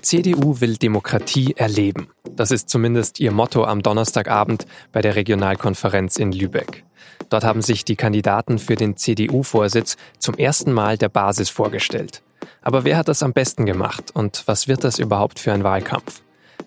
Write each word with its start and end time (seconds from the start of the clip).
Die 0.00 0.22
CDU 0.22 0.62
will 0.62 0.78
Demokratie 0.78 1.52
erleben. 1.58 2.08
Das 2.30 2.50
ist 2.50 2.70
zumindest 2.70 3.20
ihr 3.20 3.32
Motto 3.32 3.64
am 3.64 3.82
Donnerstagabend 3.82 4.66
bei 4.92 5.02
der 5.02 5.14
Regionalkonferenz 5.14 6.16
in 6.16 6.32
Lübeck. 6.32 6.84
Dort 7.28 7.44
haben 7.44 7.60
sich 7.60 7.84
die 7.84 7.96
Kandidaten 7.96 8.58
für 8.58 8.76
den 8.76 8.96
CDU-Vorsitz 8.96 9.98
zum 10.18 10.36
ersten 10.36 10.72
Mal 10.72 10.96
der 10.96 11.10
Basis 11.10 11.50
vorgestellt. 11.50 12.22
Aber 12.62 12.84
wer 12.84 12.96
hat 12.96 13.08
das 13.08 13.22
am 13.22 13.34
besten 13.34 13.66
gemacht 13.66 14.10
und 14.14 14.44
was 14.46 14.68
wird 14.68 14.84
das 14.84 14.98
überhaupt 14.98 15.38
für 15.38 15.52
ein 15.52 15.64
Wahlkampf? 15.64 16.22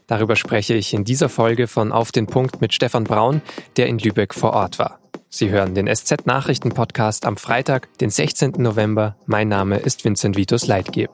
Darüber 0.05 0.35
spreche 0.35 0.75
ich 0.75 0.93
in 0.93 1.03
dieser 1.03 1.27
Folge 1.27 1.65
von 1.65 1.91
Auf 1.91 2.11
den 2.11 2.27
Punkt 2.27 2.61
mit 2.61 2.71
Stefan 2.71 3.03
Braun, 3.03 3.41
der 3.77 3.87
in 3.87 3.97
Lübeck 3.97 4.35
vor 4.35 4.53
Ort 4.53 4.77
war. 4.77 4.99
Sie 5.29 5.49
hören 5.49 5.73
den 5.73 5.87
SZ-Nachrichten-Podcast 5.87 7.25
am 7.25 7.37
Freitag, 7.37 7.97
den 7.97 8.11
16. 8.11 8.51
November. 8.59 9.15
Mein 9.25 9.47
Name 9.47 9.77
ist 9.77 10.05
Vincent 10.05 10.37
Vitus 10.37 10.67
Leitgeb. 10.67 11.09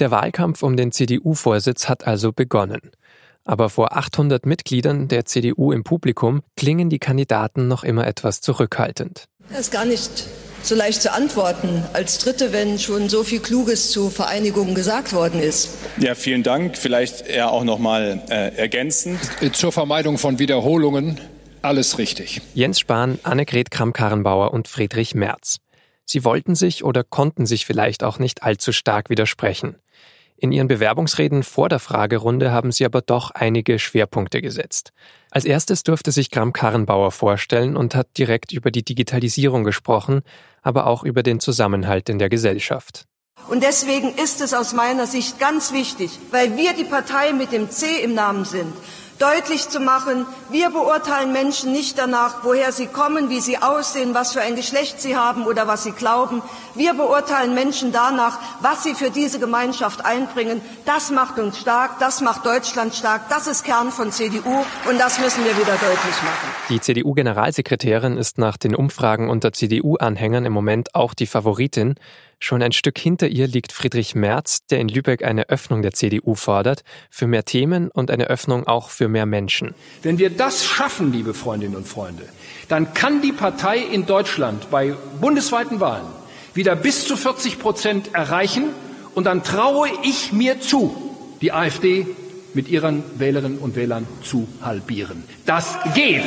Der 0.00 0.12
Wahlkampf 0.12 0.62
um 0.62 0.76
den 0.76 0.92
CDU-Vorsitz 0.92 1.88
hat 1.88 2.06
also 2.06 2.32
begonnen. 2.32 2.92
Aber 3.44 3.68
vor 3.68 3.96
800 3.96 4.46
Mitgliedern 4.46 5.08
der 5.08 5.24
CDU 5.24 5.72
im 5.72 5.82
Publikum 5.82 6.42
klingen 6.56 6.88
die 6.88 7.00
Kandidaten 7.00 7.66
noch 7.66 7.82
immer 7.82 8.06
etwas 8.06 8.40
zurückhaltend. 8.40 9.24
Das 9.50 9.60
ist 9.60 9.72
gar 9.72 9.84
nicht 9.84 10.28
so 10.62 10.74
leicht 10.74 11.02
zu 11.02 11.12
antworten 11.12 11.82
als 11.94 12.18
Dritte, 12.18 12.52
wenn 12.52 12.78
schon 12.78 13.08
so 13.08 13.24
viel 13.24 13.40
Kluges 13.40 13.90
zu 13.90 14.10
Vereinigungen 14.10 14.74
gesagt 14.74 15.12
worden 15.12 15.40
ist. 15.40 15.70
Ja, 15.98 16.14
vielen 16.14 16.42
Dank. 16.42 16.76
Vielleicht 16.76 17.26
eher 17.26 17.50
auch 17.50 17.64
noch 17.64 17.78
mal 17.78 18.22
äh, 18.28 18.54
ergänzend. 18.56 19.18
Zur 19.52 19.72
Vermeidung 19.72 20.18
von 20.18 20.38
Wiederholungen 20.38 21.20
alles 21.62 21.98
richtig. 21.98 22.40
Jens 22.54 22.78
Spahn, 22.78 23.18
Annegret 23.24 23.70
Kramp-Karrenbauer 23.72 24.52
und 24.52 24.68
Friedrich 24.68 25.14
Merz. 25.14 25.58
Sie 26.04 26.24
wollten 26.24 26.54
sich 26.54 26.84
oder 26.84 27.04
konnten 27.04 27.46
sich 27.46 27.66
vielleicht 27.66 28.04
auch 28.04 28.18
nicht 28.18 28.42
allzu 28.42 28.72
stark 28.72 29.10
widersprechen. 29.10 29.76
In 30.40 30.52
ihren 30.52 30.68
Bewerbungsreden 30.68 31.42
vor 31.42 31.68
der 31.68 31.80
Fragerunde 31.80 32.52
haben 32.52 32.70
sie 32.70 32.84
aber 32.84 33.00
doch 33.00 33.32
einige 33.32 33.80
Schwerpunkte 33.80 34.40
gesetzt. 34.40 34.92
Als 35.32 35.44
erstes 35.44 35.82
durfte 35.82 36.12
sich 36.12 36.30
Gram 36.30 36.52
Karrenbauer 36.52 37.10
vorstellen 37.10 37.76
und 37.76 37.96
hat 37.96 38.16
direkt 38.16 38.52
über 38.52 38.70
die 38.70 38.84
Digitalisierung 38.84 39.64
gesprochen, 39.64 40.22
aber 40.62 40.86
auch 40.86 41.02
über 41.02 41.24
den 41.24 41.40
Zusammenhalt 41.40 42.08
in 42.08 42.20
der 42.20 42.28
Gesellschaft. 42.28 43.04
Und 43.48 43.64
deswegen 43.64 44.14
ist 44.14 44.40
es 44.40 44.54
aus 44.54 44.74
meiner 44.74 45.06
Sicht 45.06 45.40
ganz 45.40 45.72
wichtig, 45.72 46.18
weil 46.30 46.56
wir 46.56 46.72
die 46.72 46.84
Partei 46.84 47.32
mit 47.32 47.50
dem 47.50 47.68
C 47.68 47.86
im 48.02 48.14
Namen 48.14 48.44
sind, 48.44 48.72
deutlich 49.18 49.68
zu 49.68 49.80
machen, 49.80 50.26
wir 50.50 50.70
beurteilen 50.70 51.32
Menschen 51.32 51.72
nicht 51.72 51.98
danach, 51.98 52.44
woher 52.44 52.72
sie 52.72 52.86
kommen, 52.86 53.30
wie 53.30 53.40
sie 53.40 53.58
aussehen, 53.58 54.14
was 54.14 54.32
für 54.32 54.40
ein 54.40 54.56
Geschlecht 54.56 55.00
sie 55.00 55.16
haben 55.16 55.46
oder 55.46 55.66
was 55.66 55.82
sie 55.84 55.92
glauben. 55.92 56.42
Wir 56.74 56.94
beurteilen 56.94 57.54
Menschen 57.54 57.92
danach, 57.92 58.38
was 58.60 58.84
sie 58.84 58.94
für 58.94 59.10
diese 59.10 59.38
Gemeinschaft 59.38 60.04
einbringen. 60.04 60.60
Das 60.84 61.10
macht 61.10 61.38
uns 61.38 61.58
stark, 61.58 61.98
das 61.98 62.20
macht 62.20 62.46
Deutschland 62.46 62.94
stark, 62.94 63.28
das 63.28 63.46
ist 63.46 63.64
Kern 63.64 63.90
von 63.90 64.12
CDU 64.12 64.64
und 64.88 64.98
das 64.98 65.18
müssen 65.18 65.44
wir 65.44 65.56
wieder 65.56 65.72
deutlich 65.72 66.22
machen. 66.22 66.48
Die 66.68 66.80
CDU-Generalsekretärin 66.80 68.16
ist 68.16 68.38
nach 68.38 68.56
den 68.56 68.74
Umfragen 68.74 69.28
unter 69.28 69.52
CDU-Anhängern 69.52 70.44
im 70.44 70.52
Moment 70.52 70.94
auch 70.94 71.14
die 71.14 71.26
Favoritin. 71.26 71.96
Schon 72.40 72.62
ein 72.62 72.72
Stück 72.72 72.98
hinter 72.98 73.28
ihr 73.28 73.48
liegt 73.48 73.72
Friedrich 73.72 74.14
Merz, 74.14 74.64
der 74.66 74.78
in 74.78 74.88
Lübeck 74.88 75.24
eine 75.24 75.48
Öffnung 75.48 75.82
der 75.82 75.92
CDU 75.92 76.34
fordert, 76.34 76.84
für 77.10 77.26
mehr 77.26 77.44
Themen 77.44 77.90
und 77.90 78.10
eine 78.10 78.28
Öffnung 78.28 78.66
auch 78.66 78.90
für 78.90 79.08
mehr 79.08 79.26
Menschen. 79.26 79.74
Wenn 80.02 80.18
wir 80.18 80.30
das 80.30 80.64
schaffen, 80.64 81.12
liebe 81.12 81.34
Freundinnen 81.34 81.74
und 81.74 81.88
Freunde, 81.88 82.22
dann 82.68 82.94
kann 82.94 83.22
die 83.22 83.32
Partei 83.32 83.78
in 83.78 84.06
Deutschland 84.06 84.70
bei 84.70 84.94
bundesweiten 85.20 85.80
Wahlen 85.80 86.06
wieder 86.54 86.76
bis 86.76 87.06
zu 87.06 87.16
40 87.16 87.58
Prozent 87.58 88.14
erreichen 88.14 88.70
und 89.14 89.24
dann 89.24 89.42
traue 89.42 89.88
ich 90.04 90.32
mir 90.32 90.60
zu, 90.60 90.96
die 91.40 91.52
AfD 91.52 92.06
mit 92.54 92.68
ihren 92.68 93.02
Wählerinnen 93.18 93.58
und 93.58 93.76
Wählern 93.76 94.06
zu 94.22 94.48
halbieren. 94.62 95.24
Das 95.44 95.76
geht. 95.94 96.24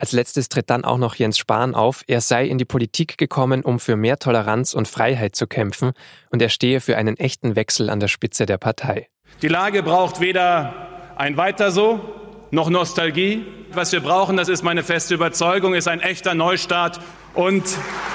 Als 0.00 0.12
letztes 0.12 0.48
tritt 0.48 0.70
dann 0.70 0.86
auch 0.86 0.96
noch 0.96 1.14
Jens 1.14 1.36
Spahn 1.36 1.74
auf. 1.74 2.04
Er 2.06 2.22
sei 2.22 2.46
in 2.46 2.56
die 2.56 2.64
Politik 2.64 3.18
gekommen, 3.18 3.62
um 3.62 3.78
für 3.78 3.96
mehr 3.96 4.18
Toleranz 4.18 4.72
und 4.72 4.88
Freiheit 4.88 5.36
zu 5.36 5.46
kämpfen 5.46 5.92
und 6.30 6.40
er 6.40 6.48
stehe 6.48 6.80
für 6.80 6.96
einen 6.96 7.18
echten 7.18 7.54
Wechsel 7.54 7.90
an 7.90 8.00
der 8.00 8.08
Spitze 8.08 8.46
der 8.46 8.56
Partei. 8.56 9.08
Die 9.42 9.48
Lage 9.48 9.82
braucht 9.82 10.20
weder 10.20 11.12
ein 11.16 11.36
Weiter 11.36 11.70
so 11.70 12.00
noch 12.50 12.70
Nostalgie. 12.70 13.44
Was 13.72 13.92
wir 13.92 14.00
brauchen, 14.00 14.38
das 14.38 14.48
ist 14.48 14.62
meine 14.62 14.82
feste 14.82 15.14
Überzeugung, 15.14 15.74
ist 15.74 15.86
ein 15.86 16.00
echter 16.00 16.32
Neustart. 16.32 16.98
Und 17.34 17.64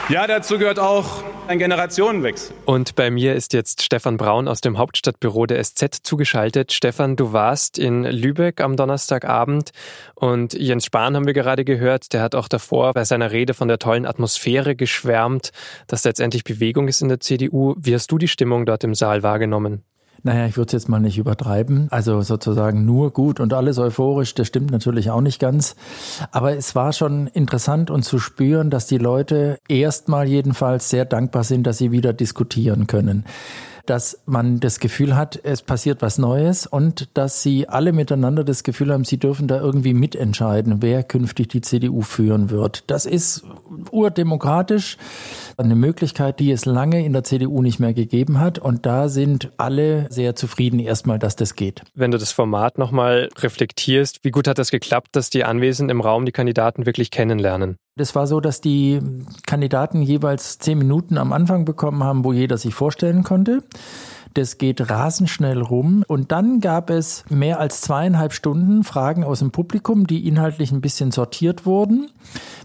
ja, 0.09 0.27
dazu 0.27 0.57
gehört 0.59 0.79
auch 0.79 1.23
ein 1.47 1.59
Generationenwechsel. 1.59 2.55
Und 2.65 2.95
bei 2.95 3.09
mir 3.09 3.35
ist 3.35 3.53
jetzt 3.53 3.81
Stefan 3.81 4.17
Braun 4.17 4.47
aus 4.47 4.61
dem 4.61 4.77
Hauptstadtbüro 4.77 5.45
der 5.45 5.63
SZ 5.63 5.99
zugeschaltet. 6.03 6.73
Stefan, 6.73 7.15
du 7.15 7.33
warst 7.33 7.77
in 7.77 8.03
Lübeck 8.03 8.61
am 8.61 8.75
Donnerstagabend 8.75 9.71
und 10.15 10.53
Jens 10.53 10.85
Spahn 10.85 11.15
haben 11.15 11.25
wir 11.25 11.33
gerade 11.33 11.65
gehört. 11.65 12.13
Der 12.13 12.21
hat 12.21 12.35
auch 12.35 12.47
davor 12.47 12.93
bei 12.93 13.05
seiner 13.05 13.31
Rede 13.31 13.53
von 13.53 13.67
der 13.67 13.79
tollen 13.79 14.05
Atmosphäre 14.05 14.75
geschwärmt, 14.75 15.51
dass 15.87 16.03
letztendlich 16.03 16.43
Bewegung 16.43 16.87
ist 16.87 17.01
in 17.01 17.09
der 17.09 17.19
CDU. 17.19 17.75
Wie 17.77 17.93
hast 17.93 18.11
du 18.11 18.17
die 18.17 18.27
Stimmung 18.27 18.65
dort 18.65 18.83
im 18.83 18.95
Saal 18.95 19.23
wahrgenommen? 19.23 19.83
Naja, 20.25 20.47
ich 20.47 20.57
würde 20.57 20.69
es 20.69 20.73
jetzt 20.73 20.89
mal 20.89 20.99
nicht 20.99 21.19
übertreiben. 21.19 21.87
Also 21.91 22.19
sozusagen 22.21 22.83
nur 22.83 23.13
gut 23.13 23.39
und 23.39 23.53
alles 23.53 23.77
euphorisch, 23.77 24.33
das 24.33 24.47
stimmt 24.47 24.71
natürlich 24.71 25.11
auch 25.11 25.21
nicht 25.21 25.39
ganz. 25.39 25.75
Aber 26.31 26.57
es 26.57 26.73
war 26.73 26.93
schon 26.93 27.27
interessant 27.27 27.91
und 27.91 28.01
zu 28.01 28.17
spüren, 28.17 28.71
dass 28.71 28.87
die 28.87 28.97
Leute 28.97 29.59
erstmal 29.67 30.27
jedenfalls 30.27 30.89
sehr 30.89 31.05
dankbar 31.05 31.43
sind, 31.43 31.67
dass 31.67 31.77
sie 31.77 31.91
wieder 31.91 32.11
diskutieren 32.11 32.87
können 32.87 33.23
dass 33.85 34.19
man 34.25 34.59
das 34.59 34.79
Gefühl 34.79 35.15
hat, 35.15 35.39
es 35.43 35.61
passiert 35.61 36.01
was 36.01 36.17
Neues 36.17 36.65
und 36.65 37.09
dass 37.13 37.43
sie 37.43 37.69
alle 37.69 37.93
miteinander 37.93 38.43
das 38.43 38.63
Gefühl 38.63 38.91
haben, 38.91 39.03
sie 39.03 39.17
dürfen 39.17 39.47
da 39.47 39.59
irgendwie 39.59 39.93
mitentscheiden, 39.93 40.81
wer 40.81 41.03
künftig 41.03 41.49
die 41.49 41.61
CDU 41.61 42.01
führen 42.01 42.49
wird. 42.49 42.83
Das 42.87 43.05
ist 43.05 43.43
urdemokratisch, 43.91 44.97
eine 45.57 45.75
Möglichkeit, 45.75 46.39
die 46.39 46.51
es 46.51 46.65
lange 46.65 47.05
in 47.05 47.13
der 47.13 47.23
CDU 47.23 47.61
nicht 47.61 47.79
mehr 47.79 47.93
gegeben 47.93 48.39
hat 48.39 48.59
und 48.59 48.85
da 48.85 49.09
sind 49.09 49.51
alle 49.57 50.07
sehr 50.09 50.35
zufrieden 50.35 50.79
erstmal, 50.79 51.19
dass 51.19 51.35
das 51.35 51.55
geht. 51.55 51.81
Wenn 51.93 52.11
du 52.11 52.17
das 52.17 52.31
Format 52.31 52.77
nochmal 52.77 53.29
reflektierst, 53.37 54.19
wie 54.23 54.31
gut 54.31 54.47
hat 54.47 54.57
das 54.57 54.71
geklappt, 54.71 55.15
dass 55.15 55.29
die 55.29 55.43
Anwesenden 55.43 55.95
im 55.95 56.01
Raum 56.01 56.25
die 56.25 56.31
Kandidaten 56.31 56.85
wirklich 56.85 57.11
kennenlernen? 57.11 57.77
Das 57.97 58.13
war 58.13 58.27
so, 58.27 58.41
dass 58.41 58.59
die 58.59 58.99
Kandidaten 59.45 60.01
jeweils 60.01 60.59
zehn 60.59 60.77
Minuten 60.77 61.17
am 61.17 61.31
Anfang 61.31 61.63
bekommen 61.63 62.03
haben, 62.03 62.25
wo 62.25 62.33
jeder 62.33 62.57
sich 62.57 62.73
vorstellen 62.73 63.23
konnte. 63.23 63.63
Das 64.35 64.57
geht 64.57 64.89
rasend 64.89 65.29
schnell 65.29 65.61
rum. 65.61 66.03
Und 66.07 66.33
dann 66.33 66.59
gab 66.59 66.89
es 66.89 67.23
mehr 67.29 67.59
als 67.59 67.79
zweieinhalb 67.79 68.33
Stunden 68.33 68.83
Fragen 68.83 69.23
aus 69.23 69.39
dem 69.39 69.51
Publikum, 69.51 70.07
die 70.07 70.27
inhaltlich 70.27 70.73
ein 70.73 70.81
bisschen 70.81 71.11
sortiert 71.11 71.65
wurden. 71.65 72.11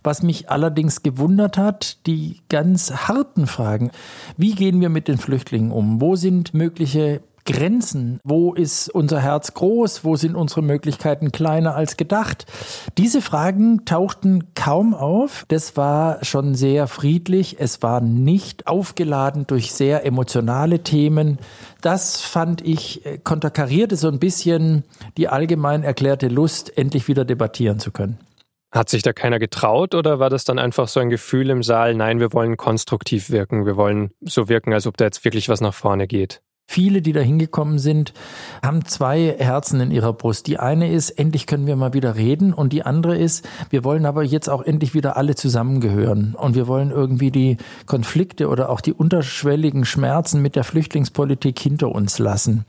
Was 0.03 0.25
mich 0.25 0.51
allerdings 0.51 1.05
gewundert 1.05 1.57
hat, 1.57 2.05
die 2.07 2.41
ganz 2.49 2.91
harten 3.09 3.47
Fragen. 3.47 3.93
Wie 4.37 4.55
gehen 4.57 4.81
wir 4.81 4.89
mit 4.89 5.07
den 5.07 5.19
Flüchtlingen 5.19 5.71
um? 5.71 6.01
Wo 6.01 6.17
sind 6.17 6.55
mögliche 6.55 7.23
Grenzen? 7.53 8.21
Wo 8.25 8.55
ist 8.55 8.89
unser 8.89 9.21
Herz 9.21 9.55
groß? 9.55 10.05
Wo 10.05 10.17
sind 10.17 10.35
unsere 10.35 10.63
Möglichkeiten 10.63 11.33
kleiner 11.33 11.75
als 11.75 11.97
gedacht? 11.97 12.47
Diese 12.99 13.23
Fragen 13.23 13.85
tauchten 13.85 14.55
kaum 14.55 14.95
auf. 14.95 15.45
Das 15.49 15.77
war 15.77 16.25
schon 16.25 16.55
sehr 16.55 16.87
friedlich. 16.87 17.57
Es 17.59 17.83
war 17.83 18.01
nicht 18.01 18.67
aufgeladen 18.67 19.47
durch 19.47 19.73
sehr 19.73 20.05
emotionale 20.05 20.81
Themen. 20.81 21.39
Das 21.81 22.21
fand 22.21 22.63
ich 22.63 23.05
äh, 23.07 23.19
konterkarierte 23.19 23.97
so 23.97 24.09
ein 24.09 24.19
bisschen 24.19 24.85
die 25.17 25.29
allgemein 25.29 25.83
erklärte 25.83 26.29
Lust, 26.29 26.77
endlich 26.77 27.09
wieder 27.09 27.25
debattieren 27.25 27.79
zu 27.79 27.91
können. 27.91 28.19
Hat 28.73 28.89
sich 28.89 29.03
da 29.03 29.13
keiner 29.13 29.41
getraut 29.41 29.97
oder 29.97 30.21
war 30.21 30.31
das 30.31 30.45
dann 30.45 30.61
einfach 30.61 30.87
so 30.87 31.01
ein 31.01 31.11
Gefühl 31.11 31.51
im 31.51 31.65
Saal, 31.65 31.95
nein, 31.95 32.21
wir 32.21 32.33
wollen 32.33 32.57
konstruktiv 32.57 33.31
wirken, 33.31 33.67
wir 33.67 33.77
wollen 33.77 34.13
so 34.21 34.49
wirken, 34.49 34.73
als 34.73 34.87
ob 34.87 34.97
da 34.97 35.07
jetzt 35.07 35.25
wirklich 35.25 35.49
was 35.49 35.61
nach 35.61 35.75
vorne 35.75 36.07
geht? 36.07 36.41
Viele, 36.73 37.03
die 37.03 37.13
da 37.13 37.19
hingekommen 37.19 37.81
sind, 37.81 38.15
haben 38.63 38.85
zwei 38.85 39.35
Herzen 39.37 39.81
in 39.81 39.91
ihrer 39.91 40.13
Brust. 40.13 40.47
Die 40.47 40.61
eine 40.61 40.93
ist, 40.93 41.11
endlich 41.11 41.49
können 41.49 41.67
wir 41.67 41.75
mal 41.75 41.95
wieder 41.95 42.15
reden 42.15 42.55
und 42.55 42.73
die 42.73 42.85
andere 42.85 43.19
ist, 43.19 43.45
wir 43.71 43.83
wollen 43.83 44.07
aber 44.07 44.23
jetzt 44.23 44.49
auch 44.49 44.63
endlich 44.63 44.95
wieder 44.95 45.17
alle 45.17 45.35
zusammengehören 45.35 46.37
und 46.39 46.55
wir 46.55 46.69
wollen 46.69 46.93
irgendwie 46.93 47.33
die 47.33 47.57
Konflikte 47.87 48.47
oder 48.47 48.71
auch 48.71 48.81
die 48.81 48.93
unterschwelligen 48.93 49.85
Schmerzen 49.85 50.43
mit 50.43 50.55
der 50.55 50.63
Flüchtlingspolitik 50.63 51.59
hinter 51.59 51.91
uns 51.91 52.21
lassen. 52.21 52.65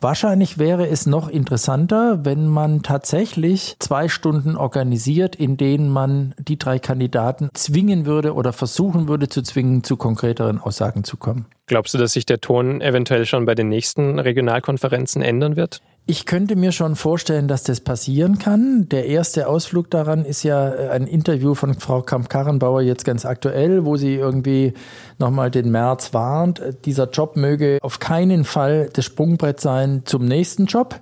Wahrscheinlich 0.00 0.58
wäre 0.58 0.86
es 0.86 1.06
noch 1.06 1.28
interessanter, 1.28 2.24
wenn 2.24 2.46
man 2.46 2.84
tatsächlich 2.84 3.74
zwei 3.80 4.08
Stunden 4.08 4.56
organisiert, 4.56 5.34
in 5.34 5.56
denen 5.56 5.88
man 5.88 6.32
die 6.38 6.58
drei 6.58 6.78
Kandidaten 6.78 7.48
zwingen 7.54 8.06
würde 8.06 8.34
oder 8.34 8.52
versuchen 8.52 9.08
würde 9.08 9.28
zu 9.28 9.42
zwingen, 9.42 9.82
zu 9.82 9.96
konkreteren 9.96 10.60
Aussagen 10.60 11.02
zu 11.02 11.16
kommen. 11.16 11.46
Glaubst 11.66 11.94
du, 11.94 11.98
dass 11.98 12.12
sich 12.12 12.26
der 12.26 12.40
Ton 12.40 12.80
eventuell 12.80 13.24
schon 13.24 13.44
bei 13.44 13.54
den 13.54 13.68
nächsten 13.68 14.18
Regionalkonferenzen 14.18 15.22
ändern 15.22 15.56
wird? 15.56 15.80
Ich 16.04 16.26
könnte 16.26 16.56
mir 16.56 16.72
schon 16.72 16.96
vorstellen, 16.96 17.46
dass 17.46 17.62
das 17.62 17.80
passieren 17.80 18.40
kann. 18.40 18.88
Der 18.88 19.06
erste 19.06 19.46
Ausflug 19.46 19.88
daran 19.88 20.24
ist 20.24 20.42
ja 20.42 20.68
äh, 20.68 20.88
ein 20.88 21.06
Interview 21.06 21.54
von 21.54 21.74
Frau 21.74 22.02
Kamp-Karrenbauer 22.02 22.82
jetzt 22.82 23.04
ganz 23.04 23.24
aktuell, 23.24 23.84
wo 23.84 23.96
sie 23.96 24.16
irgendwie 24.16 24.72
nochmal 25.20 25.52
den 25.52 25.70
März 25.70 26.12
warnt. 26.12 26.60
Dieser 26.86 27.08
Job 27.08 27.36
möge 27.36 27.78
auf 27.82 28.00
keinen 28.00 28.42
Fall 28.42 28.90
das 28.92 29.04
Sprungbrett 29.04 29.60
sein 29.60 30.02
zum 30.04 30.24
nächsten 30.24 30.66
Job. 30.66 30.98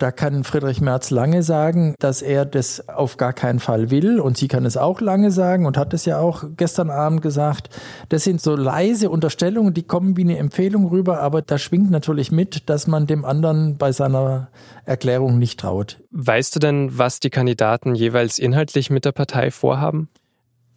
Da 0.00 0.10
kann 0.10 0.42
Friedrich 0.42 0.80
Merz 0.80 1.10
lange 1.10 1.44
sagen, 1.44 1.94
dass 2.00 2.20
er 2.20 2.44
das 2.44 2.88
auf 2.88 3.18
gar 3.18 3.32
keinen 3.32 3.60
Fall 3.60 3.92
will. 3.92 4.18
Und 4.18 4.38
sie 4.38 4.48
kann 4.48 4.66
es 4.66 4.76
auch 4.76 5.00
lange 5.00 5.30
sagen 5.30 5.66
und 5.66 5.76
hat 5.76 5.94
es 5.94 6.04
ja 6.04 6.18
auch 6.18 6.42
gestern 6.56 6.90
Abend 6.90 7.22
gesagt. 7.22 7.70
Das 8.08 8.24
sind 8.24 8.40
so 8.40 8.56
leise 8.56 9.08
Unterstellungen, 9.08 9.72
die 9.72 9.84
kommen 9.84 10.16
wie 10.16 10.22
eine 10.22 10.38
Empfehlung 10.38 10.88
rüber, 10.88 11.20
aber 11.20 11.42
da 11.42 11.58
schwingt 11.58 11.92
natürlich 11.92 12.32
mit, 12.32 12.68
dass 12.68 12.88
man 12.88 13.06
dem 13.06 13.24
anderen 13.24 13.76
bei 13.76 13.92
seiner 13.92 14.31
Erklärung 14.84 15.38
nicht 15.38 15.60
traut. 15.60 16.00
Weißt 16.10 16.54
du 16.54 16.60
denn, 16.60 16.96
was 16.98 17.20
die 17.20 17.30
Kandidaten 17.30 17.94
jeweils 17.94 18.38
inhaltlich 18.38 18.90
mit 18.90 19.04
der 19.04 19.12
Partei 19.12 19.50
vorhaben? 19.50 20.08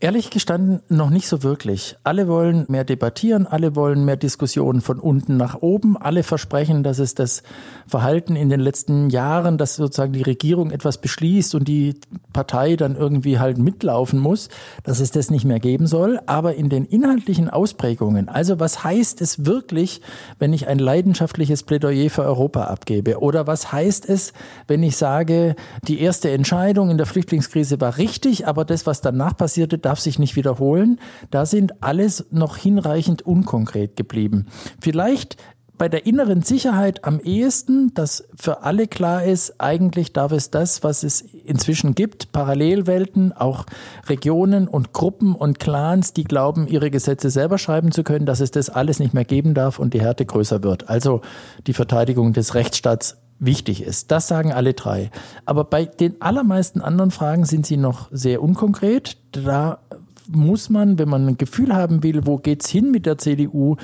Ehrlich 0.01 0.29
gestanden 0.29 0.81
noch 0.89 1.09
nicht 1.09 1.25
so 1.25 1.41
wirklich. 1.41 1.95
Alle 2.03 2.27
wollen 2.27 2.65
mehr 2.67 2.83
debattieren, 2.83 3.47
alle 3.47 3.77
wollen 3.77 4.03
mehr 4.03 4.17
Diskussionen 4.17 4.81
von 4.81 4.99
unten 4.99 5.37
nach 5.37 5.61
oben, 5.61 5.95
alle 5.95 6.23
versprechen, 6.23 6.83
dass 6.83 6.99
es 6.99 7.15
das 7.15 7.43
Verhalten 7.87 8.35
in 8.35 8.49
den 8.49 8.59
letzten 8.59 9.09
Jahren, 9.09 9.57
dass 9.57 9.77
sozusagen 9.77 10.11
die 10.11 10.21
Regierung 10.21 10.71
etwas 10.71 10.99
beschließt 10.99 11.55
und 11.55 11.69
die 11.69 11.97
Partei 12.33 12.75
dann 12.75 12.97
irgendwie 12.97 13.39
halt 13.39 13.57
mitlaufen 13.57 14.19
muss, 14.19 14.49
dass 14.83 14.99
es 14.99 15.11
das 15.11 15.31
nicht 15.31 15.45
mehr 15.45 15.61
geben 15.61 15.87
soll. 15.87 16.19
Aber 16.25 16.55
in 16.55 16.67
den 16.67 16.83
inhaltlichen 16.83 17.49
Ausprägungen, 17.49 18.27
also 18.27 18.59
was 18.59 18.83
heißt 18.83 19.21
es 19.21 19.45
wirklich, 19.45 20.01
wenn 20.39 20.51
ich 20.51 20.67
ein 20.67 20.79
leidenschaftliches 20.79 21.63
Plädoyer 21.63 22.09
für 22.09 22.23
Europa 22.23 22.65
abgebe? 22.65 23.21
Oder 23.21 23.47
was 23.47 23.71
heißt 23.71 24.09
es, 24.09 24.33
wenn 24.67 24.83
ich 24.83 24.97
sage, 24.97 25.55
die 25.87 26.01
erste 26.01 26.31
Entscheidung 26.31 26.89
in 26.89 26.97
der 26.97 27.05
Flüchtlingskrise 27.05 27.79
war 27.79 27.97
richtig, 27.97 28.45
aber 28.45 28.65
das, 28.65 28.85
was 28.85 28.99
danach 28.99 29.37
passierte, 29.37 29.84
darf 29.85 29.99
sich 29.99 30.19
nicht 30.19 30.35
wiederholen. 30.35 30.99
Da 31.31 31.45
sind 31.45 31.83
alles 31.83 32.25
noch 32.31 32.57
hinreichend 32.57 33.21
unkonkret 33.21 33.95
geblieben. 33.95 34.47
Vielleicht 34.81 35.37
bei 35.77 35.89
der 35.89 36.05
inneren 36.05 36.41
Sicherheit 36.41 37.03
am 37.03 37.19
ehesten, 37.19 37.93
dass 37.93 38.27
für 38.35 38.63
alle 38.63 38.87
klar 38.87 39.23
ist, 39.25 39.59
eigentlich 39.59 40.13
darf 40.13 40.31
es 40.31 40.49
das, 40.49 40.83
was 40.83 41.03
es 41.03 41.21
inzwischen 41.21 41.95
gibt, 41.95 42.31
Parallelwelten, 42.31 43.33
auch 43.33 43.65
Regionen 44.07 44.67
und 44.67 44.93
Gruppen 44.93 45.35
und 45.35 45.59
Clans, 45.59 46.13
die 46.13 46.23
glauben, 46.23 46.67
ihre 46.67 46.91
Gesetze 46.91 47.29
selber 47.29 47.57
schreiben 47.57 47.91
zu 47.91 48.03
können, 48.03 48.25
dass 48.25 48.39
es 48.39 48.51
das 48.51 48.69
alles 48.69 48.99
nicht 48.99 49.13
mehr 49.13 49.25
geben 49.25 49.53
darf 49.53 49.79
und 49.79 49.93
die 49.93 50.01
Härte 50.01 50.25
größer 50.25 50.63
wird. 50.63 50.89
Also 50.89 51.21
die 51.67 51.73
Verteidigung 51.73 52.33
des 52.33 52.55
Rechtsstaats 52.55 53.17
wichtig 53.45 53.81
ist. 53.81 54.11
Das 54.11 54.27
sagen 54.27 54.51
alle 54.51 54.73
drei. 54.73 55.11
Aber 55.45 55.63
bei 55.63 55.85
den 55.85 56.21
allermeisten 56.21 56.81
anderen 56.81 57.11
Fragen 57.11 57.45
sind 57.45 57.65
sie 57.65 57.77
noch 57.77 58.09
sehr 58.11 58.41
unkonkret. 58.41 59.17
Da 59.31 59.79
muss 60.27 60.69
man, 60.69 60.97
wenn 60.99 61.09
man 61.09 61.27
ein 61.27 61.37
Gefühl 61.37 61.73
haben 61.73 62.03
will, 62.03 62.25
wo 62.25 62.37
geht's 62.37 62.69
hin 62.69 62.91
mit 62.91 63.05
der 63.05 63.17
CDU, 63.17 63.75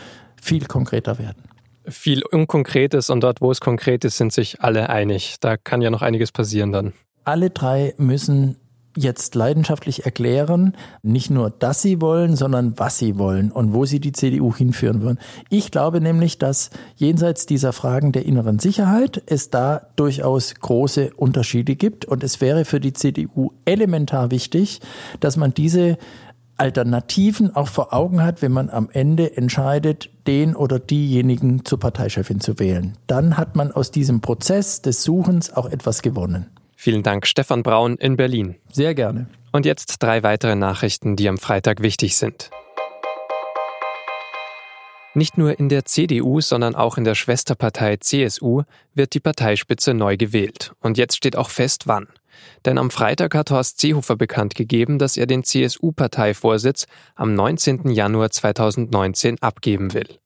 viel 0.41 0.65
konkreter 0.65 1.19
werden. 1.19 1.43
Viel 1.87 2.23
Unkonkretes 2.23 3.09
und 3.09 3.21
dort, 3.21 3.41
wo 3.41 3.51
es 3.51 3.59
konkret 3.59 4.05
ist, 4.05 4.17
sind 4.17 4.31
sich 4.33 4.61
alle 4.61 4.89
einig. 4.89 5.37
Da 5.39 5.57
kann 5.57 5.81
ja 5.81 5.89
noch 5.89 6.01
einiges 6.01 6.31
passieren 6.31 6.71
dann. 6.71 6.93
Alle 7.23 7.49
drei 7.49 7.93
müssen 7.97 8.57
jetzt 8.95 9.35
leidenschaftlich 9.35 10.05
erklären, 10.05 10.75
nicht 11.01 11.29
nur, 11.29 11.49
dass 11.49 11.81
sie 11.81 12.01
wollen, 12.01 12.35
sondern 12.35 12.77
was 12.77 12.97
sie 12.97 13.17
wollen 13.17 13.51
und 13.51 13.73
wo 13.73 13.85
sie 13.85 13.99
die 13.99 14.11
CDU 14.11 14.53
hinführen 14.53 15.01
würden. 15.01 15.19
Ich 15.49 15.71
glaube 15.71 16.01
nämlich, 16.01 16.37
dass 16.37 16.69
jenseits 16.95 17.45
dieser 17.45 17.73
Fragen 17.73 18.11
der 18.11 18.25
inneren 18.25 18.59
Sicherheit 18.59 19.21
es 19.25 19.49
da 19.49 19.87
durchaus 19.95 20.55
große 20.55 21.11
Unterschiede 21.15 21.75
gibt 21.75 22.05
und 22.05 22.23
es 22.23 22.41
wäre 22.41 22.65
für 22.65 22.79
die 22.79 22.93
CDU 22.93 23.51
elementar 23.65 24.31
wichtig, 24.31 24.81
dass 25.19 25.37
man 25.37 25.53
diese 25.53 25.97
Alternativen 26.57 27.55
auch 27.55 27.67
vor 27.67 27.91
Augen 27.91 28.23
hat, 28.23 28.43
wenn 28.43 28.51
man 28.51 28.69
am 28.69 28.89
Ende 28.91 29.35
entscheidet, 29.35 30.11
den 30.27 30.55
oder 30.55 30.77
diejenigen 30.77 31.65
zur 31.65 31.79
Parteichefin 31.79 32.39
zu 32.39 32.59
wählen. 32.59 32.93
Dann 33.07 33.37
hat 33.37 33.55
man 33.55 33.71
aus 33.71 33.89
diesem 33.89 34.21
Prozess 34.21 34.83
des 34.83 35.01
Suchens 35.01 35.51
auch 35.51 35.65
etwas 35.65 36.03
gewonnen. 36.03 36.45
Vielen 36.83 37.03
Dank, 37.03 37.27
Stefan 37.27 37.61
Braun 37.61 37.95
in 37.97 38.17
Berlin. 38.17 38.55
Sehr 38.71 38.95
gerne. 38.95 39.27
Und 39.51 39.67
jetzt 39.67 40.01
drei 40.01 40.23
weitere 40.23 40.55
Nachrichten, 40.55 41.15
die 41.15 41.29
am 41.29 41.37
Freitag 41.37 41.83
wichtig 41.83 42.17
sind. 42.17 42.49
Nicht 45.13 45.37
nur 45.37 45.59
in 45.59 45.69
der 45.69 45.85
CDU, 45.85 46.41
sondern 46.41 46.73
auch 46.73 46.97
in 46.97 47.03
der 47.03 47.13
Schwesterpartei 47.13 47.97
CSU 47.97 48.63
wird 48.95 49.13
die 49.13 49.19
Parteispitze 49.19 49.93
neu 49.93 50.17
gewählt. 50.17 50.73
Und 50.79 50.97
jetzt 50.97 51.15
steht 51.15 51.35
auch 51.35 51.51
fest, 51.51 51.85
wann. 51.85 52.07
Denn 52.65 52.79
am 52.79 52.89
Freitag 52.89 53.35
hat 53.35 53.51
Horst 53.51 53.79
Seehofer 53.79 54.15
bekannt 54.15 54.55
gegeben, 54.55 54.97
dass 54.97 55.17
er 55.17 55.27
den 55.27 55.43
CSU-Parteivorsitz 55.43 56.87
am 57.13 57.35
19. 57.35 57.91
Januar 57.91 58.31
2019 58.31 59.39
abgeben 59.39 59.93
will. 59.93 60.17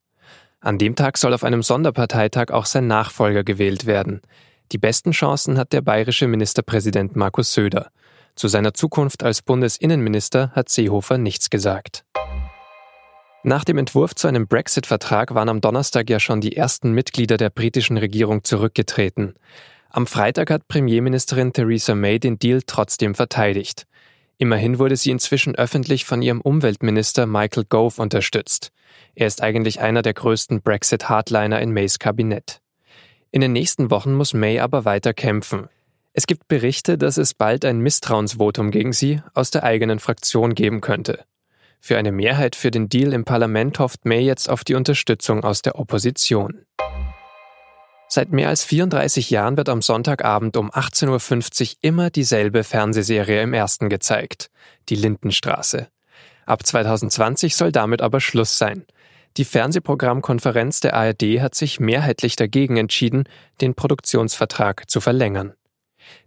An 0.62 0.78
dem 0.78 0.96
Tag 0.96 1.18
soll 1.18 1.34
auf 1.34 1.44
einem 1.44 1.64
Sonderparteitag 1.64 2.52
auch 2.52 2.66
sein 2.66 2.88
Nachfolger 2.88 3.44
gewählt 3.44 3.86
werden. 3.88 4.22
Die 4.72 4.78
besten 4.78 5.12
Chancen 5.12 5.58
hat 5.58 5.74
der 5.74 5.82
bayerische 5.82 6.28
Ministerpräsident 6.28 7.16
Markus 7.16 7.54
Söder. 7.54 7.90
Zu 8.36 8.48
seiner 8.48 8.74
Zukunft 8.74 9.24
als 9.24 9.42
Bundesinnenminister 9.42 10.52
hat 10.52 10.70
Seehofer 10.70 11.18
nichts 11.18 11.50
gesagt. 11.50 12.04
Nach 13.44 13.64
dem 13.64 13.78
Entwurf 13.78 14.16
zu 14.16 14.28
einem 14.28 14.48
Brexit-Vertrag 14.48 15.36
waren 15.36 15.50
am 15.50 15.62
Donnerstag 15.62 16.10
ja 16.10 16.20
schon 16.20 16.42
die 16.42 16.58
ersten 16.58 16.94
Mitglieder 16.94 17.38
der 17.38 17.52
britischen 17.52 17.98
Regierung 17.98 18.44
zurückgetreten. 18.44 19.36
Am 19.92 20.08
Freitag 20.08 20.50
hat 20.50 20.68
Premierministerin 20.68 21.54
Theresa 21.54 21.94
May 21.94 22.20
den 22.20 22.40
Deal 22.40 22.62
trotzdem 22.66 23.14
verteidigt. 23.14 23.86
Immerhin 24.38 24.80
wurde 24.80 24.98
sie 24.98 25.12
inzwischen 25.12 25.56
öffentlich 25.56 26.06
von 26.06 26.22
ihrem 26.22 26.42
Umweltminister 26.42 27.28
Michael 27.28 27.66
Gove 27.70 28.02
unterstützt. 28.02 28.72
Er 29.14 29.28
ist 29.28 29.42
eigentlich 29.42 29.80
einer 29.80 30.02
der 30.02 30.16
größten 30.16 30.62
Brexit-Hardliner 30.62 31.62
in 31.62 31.72
Mays 31.72 32.00
Kabinett. 32.00 32.62
In 33.36 33.42
den 33.42 33.52
nächsten 33.52 33.92
Wochen 33.92 34.14
muss 34.14 34.34
May 34.34 34.62
aber 34.62 34.86
weiter 34.86 35.14
kämpfen. 35.14 35.68
Es 36.14 36.26
gibt 36.26 36.48
Berichte, 36.48 36.98
dass 36.98 37.18
es 37.18 37.34
bald 37.34 37.66
ein 37.66 37.80
Misstrauensvotum 37.80 38.72
gegen 38.72 38.94
sie 38.94 39.22
aus 39.34 39.52
der 39.52 39.64
eigenen 39.66 40.00
Fraktion 40.00 40.56
geben 40.56 40.80
könnte. 40.80 41.26
Für 41.82 41.98
eine 41.98 42.14
Mehrheit 42.14 42.56
für 42.56 42.72
den 42.72 42.88
Deal 42.88 43.12
im 43.12 43.26
Parlament 43.26 43.78
hofft 43.78 44.06
May 44.06 44.22
jetzt 44.22 44.50
auf 44.50 44.64
die 44.64 44.74
Unterstützung 44.74 45.44
aus 45.44 45.62
der 45.62 45.78
Opposition. 45.78 46.66
Seit 48.08 48.32
mehr 48.32 48.48
als 48.48 48.64
34 48.64 49.30
Jahren 49.32 49.58
wird 49.58 49.68
am 49.68 49.82
Sonntagabend 49.82 50.56
um 50.56 50.72
18.50 50.72 51.72
Uhr 51.72 51.78
immer 51.82 52.10
dieselbe 52.10 52.64
Fernsehserie 52.64 53.42
im 53.42 53.54
ersten 53.54 53.90
gezeigt, 53.90 54.50
die 54.88 54.96
Lindenstraße. 54.96 55.90
Ab 56.46 56.66
2020 56.66 57.58
soll 57.58 57.74
damit 57.74 58.02
aber 58.02 58.22
Schluss 58.22 58.58
sein. 58.58 58.86
Die 59.38 59.44
Fernsehprogrammkonferenz 59.44 60.80
der 60.80 60.94
ARD 60.94 61.42
hat 61.42 61.56
sich 61.56 61.82
mehrheitlich 61.82 62.38
dagegen 62.38 62.78
entschieden, 62.78 63.26
den 63.60 63.76
Produktionsvertrag 63.76 64.90
zu 64.90 65.02
verlängern. 65.02 65.54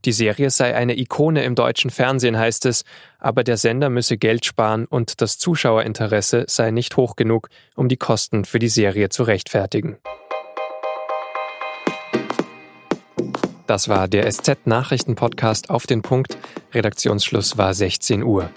Die 0.04 0.12
Serie 0.12 0.50
sei 0.50 0.74
eine 0.74 0.98
Ikone 0.98 1.42
im 1.44 1.54
deutschen 1.54 1.90
Fernsehen, 1.90 2.36
heißt 2.36 2.66
es, 2.66 2.84
aber 3.18 3.44
der 3.44 3.56
Sender 3.56 3.88
müsse 3.88 4.18
Geld 4.18 4.44
sparen 4.44 4.84
und 4.84 5.22
das 5.22 5.38
Zuschauerinteresse 5.38 6.44
sei 6.48 6.70
nicht 6.70 6.96
hoch 6.98 7.16
genug, 7.16 7.48
um 7.76 7.88
die 7.88 7.96
Kosten 7.96 8.44
für 8.44 8.58
die 8.58 8.68
Serie 8.68 9.08
zu 9.08 9.22
rechtfertigen. 9.22 9.96
Das 13.66 13.88
war 13.88 14.08
der 14.08 14.30
SZ-Nachrichten-Podcast 14.30 15.70
auf 15.70 15.86
den 15.86 16.02
Punkt. 16.02 16.36
Redaktionsschluss 16.74 17.56
war 17.56 17.72
16 17.72 18.22
Uhr. 18.22 18.50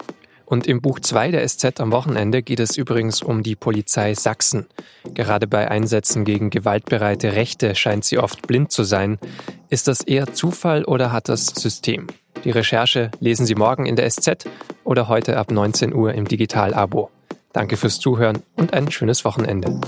Und 0.52 0.66
im 0.66 0.82
Buch 0.82 1.00
2 1.00 1.30
der 1.30 1.48
SZ 1.48 1.80
am 1.80 1.92
Wochenende 1.92 2.42
geht 2.42 2.60
es 2.60 2.76
übrigens 2.76 3.22
um 3.22 3.42
die 3.42 3.56
Polizei 3.56 4.12
Sachsen. 4.12 4.66
Gerade 5.14 5.46
bei 5.46 5.70
Einsätzen 5.70 6.26
gegen 6.26 6.50
gewaltbereite 6.50 7.32
Rechte 7.32 7.74
scheint 7.74 8.04
sie 8.04 8.18
oft 8.18 8.46
blind 8.46 8.70
zu 8.70 8.82
sein. 8.84 9.18
Ist 9.70 9.88
das 9.88 10.02
eher 10.02 10.34
Zufall 10.34 10.84
oder 10.84 11.10
hat 11.10 11.30
das 11.30 11.46
System? 11.46 12.08
Die 12.44 12.50
Recherche 12.50 13.10
lesen 13.18 13.46
Sie 13.46 13.54
morgen 13.54 13.86
in 13.86 13.96
der 13.96 14.10
SZ 14.10 14.44
oder 14.84 15.08
heute 15.08 15.38
ab 15.38 15.50
19 15.50 15.94
Uhr 15.94 16.12
im 16.12 16.28
Digital-Abo. 16.28 17.08
Danke 17.54 17.78
fürs 17.78 17.98
Zuhören 17.98 18.42
und 18.54 18.74
ein 18.74 18.90
schönes 18.90 19.24
Wochenende. 19.24 19.80